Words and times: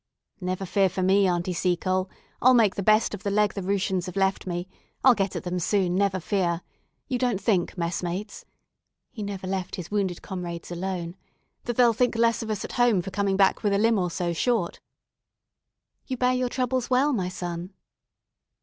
"Never 0.39 0.65
fear 0.65 0.89
for 0.89 1.03
me, 1.03 1.27
Aunty 1.27 1.53
Seacole; 1.53 2.09
I'll 2.41 2.55
make 2.55 2.73
the 2.73 2.81
best 2.81 3.13
of 3.13 3.21
the 3.21 3.29
leg 3.29 3.53
the 3.53 3.61
Rooshians 3.61 4.07
have 4.07 4.15
left 4.15 4.47
me. 4.47 4.67
I'll 5.03 5.13
get 5.13 5.35
at 5.35 5.43
them 5.43 5.59
soon 5.59 5.81
again, 5.83 5.95
never 5.95 6.19
fear. 6.19 6.61
You 7.07 7.19
don't 7.19 7.39
think, 7.39 7.77
messmates" 7.77 8.43
he 9.11 9.21
never 9.21 9.45
left 9.45 9.75
his 9.75 9.91
wounded 9.91 10.23
comrades 10.23 10.71
alone 10.71 11.17
"that 11.65 11.77
they'll 11.77 11.93
think 11.93 12.15
less 12.15 12.41
of 12.41 12.49
us 12.49 12.65
at 12.65 12.71
home 12.81 13.03
for 13.03 13.11
coming 13.11 13.37
back 13.37 13.61
with 13.61 13.73
a 13.73 13.77
limb 13.77 13.99
or 13.99 14.09
so 14.09 14.33
short?" 14.33 14.79
"You 16.07 16.17
bear 16.17 16.33
your 16.33 16.49
troubles 16.49 16.89
well, 16.89 17.13
my 17.13 17.29
son." 17.29 17.71